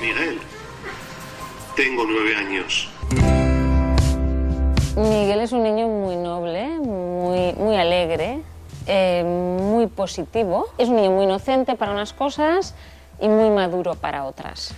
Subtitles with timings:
[0.00, 0.40] Miguel.
[1.76, 2.88] Tengo nueve años.
[4.96, 8.40] Miguel es un niño muy noble, muy, muy alegre,
[8.86, 10.66] eh, muy positivo.
[10.78, 12.74] Es un niño muy inocente para unas cosas
[13.20, 14.74] y muy maduro para otras.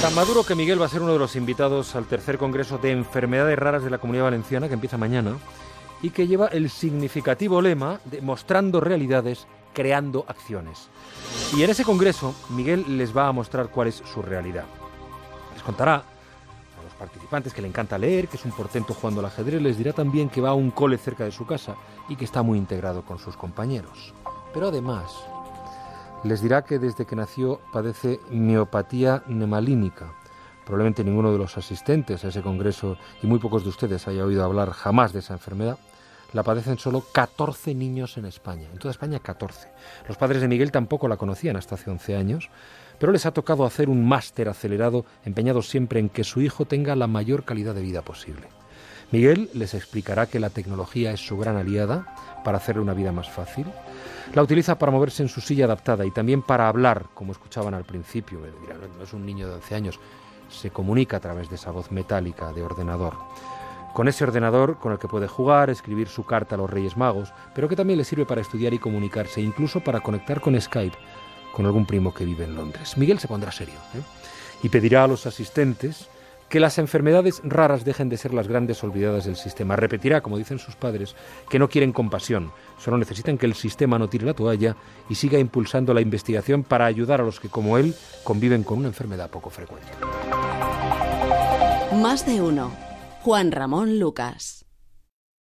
[0.00, 2.92] Tan maduro que Miguel va a ser uno de los invitados al tercer Congreso de
[2.92, 5.38] Enfermedades Raras de la Comunidad Valenciana, que empieza mañana,
[6.02, 10.88] y que lleva el significativo lema de mostrando realidades, creando acciones.
[11.56, 14.64] Y en ese Congreso, Miguel les va a mostrar cuál es su realidad.
[15.54, 19.26] Les contará a los participantes que le encanta leer, que es un portento jugando al
[19.26, 21.74] ajedrez, les dirá también que va a un cole cerca de su casa
[22.08, 24.14] y que está muy integrado con sus compañeros.
[24.52, 25.12] Pero además,
[26.24, 30.12] les dirá que desde que nació padece miopatía nemalínica.
[30.64, 34.44] Probablemente ninguno de los asistentes a ese congreso y muy pocos de ustedes haya oído
[34.44, 35.78] hablar jamás de esa enfermedad.
[36.32, 38.68] La padecen solo 14 niños en España.
[38.72, 39.68] En toda España 14.
[40.08, 42.50] Los padres de Miguel tampoco la conocían hasta hace 11 años,
[42.98, 46.96] pero les ha tocado hacer un máster acelerado empeñado siempre en que su hijo tenga
[46.96, 48.48] la mayor calidad de vida posible.
[49.10, 53.28] Miguel les explicará que la tecnología es su gran aliada para hacerle una vida más
[53.28, 53.66] fácil,
[54.34, 57.84] la utiliza para moverse en su silla adaptada y también para hablar, como escuchaban al
[57.84, 58.38] principio.
[58.96, 60.00] No es un niño de 11 años,
[60.48, 63.14] se comunica a través de esa voz metálica de ordenador.
[63.92, 67.32] Con ese ordenador con el que puede jugar, escribir su carta a los Reyes Magos,
[67.54, 70.96] pero que también le sirve para estudiar y comunicarse, incluso para conectar con Skype
[71.52, 72.96] con algún primo que vive en Londres.
[72.96, 74.00] Miguel se pondrá serio ¿eh?
[74.62, 76.08] y pedirá a los asistentes
[76.48, 79.74] que las enfermedades raras dejen de ser las grandes olvidadas del sistema.
[79.74, 81.14] Repetirá, como dicen sus padres,
[81.48, 84.76] que no quieren compasión, solo necesitan que el sistema no tire la toalla
[85.08, 88.88] y siga impulsando la investigación para ayudar a los que, como él, conviven con una
[88.88, 89.88] enfermedad poco frecuente.
[91.94, 92.70] Más de uno.
[93.24, 94.61] Juan Ramón Lucas.